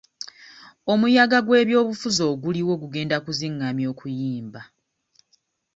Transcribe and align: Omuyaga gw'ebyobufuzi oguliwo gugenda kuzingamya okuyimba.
Omuyaga 0.91 1.37
gw'ebyobufuzi 1.45 2.21
oguliwo 2.31 2.73
gugenda 2.81 3.17
kuzingamya 3.25 3.85
okuyimba. 3.93 4.61